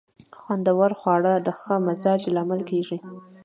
خوندور 0.39 0.91
خواړه 0.99 1.33
د 1.45 1.47
ښه 1.59 1.75
مزاج 1.87 2.21
لامل 2.35 2.59
ګرځي. 2.69 2.97